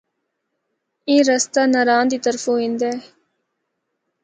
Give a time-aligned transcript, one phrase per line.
[1.07, 2.99] اے رستہ ناران دے طرفو ایندا ہے۔